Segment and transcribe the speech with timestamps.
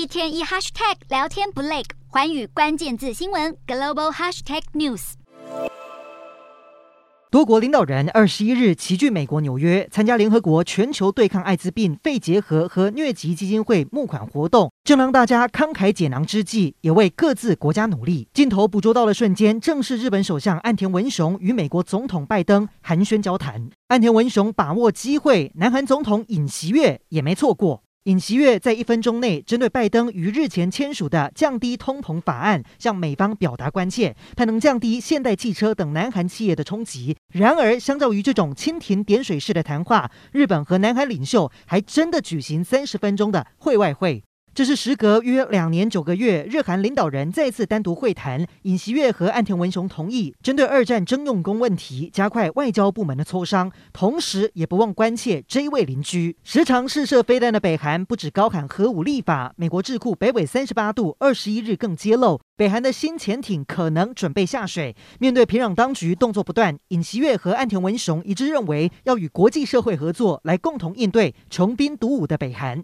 [0.00, 5.12] 一天一 hashtag 聊天不累，寰宇关键字新闻 global hashtag news。
[7.30, 14.72] 多国领导人二十一日齐聚美国纽约，参加联合国全球对抗艾滋病、肺结核和疟疾基金会募款活动。
[14.84, 18.26] 正当大家慷慨解囊之际，也为各自国家努力。
[18.32, 23.68] 镜头捕捉到的瞬间，正是日本首相岸田文雄与美国总统拜登寒暄交谈。
[23.88, 27.82] 岸田文雄把握机会，南韩总统尹锡悦也没错过。
[28.04, 37.14] 尹锡悦在一分钟内针对拜登于日前签署的降低通膨法案，向美方表达关切，他能降低现代汽车等南韩企业的冲击。
[37.34, 44.22] 然而，相较于这种蜻蜓点水式的谈话，日本和南韩领袖还真的举行三十分钟的会外会。
[44.52, 48.44] 这是时隔约两年九个月，日韩领导人再次单独会谈。
[48.62, 56.36] 尹锡悦和岸田文雄同意针对二战征用工问题加快外交部门的磋商，同时也不忘关切这一位邻居。
[56.42, 64.96] 时常试射飞弹的北韩不止高喊核武立法，美国智库北纬三十八度二十一日更揭露，北韩的新潜艇可能准备下水。
[65.20, 72.76] 面对平壤当局动作不断，尹锡悦和岸田文雄一致认为要与国际社会合作，来共同应对穷兵黩武的北韩。